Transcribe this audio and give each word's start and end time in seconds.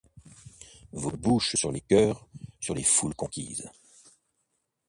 Vos 0.93 1.11
bouches 1.15 1.53
sur 1.57 1.71
les 1.71 1.81
coeurs, 1.81 2.27
sur 2.59 2.73
les 2.73 2.81
foules 2.81 3.13
conquises 3.13 3.69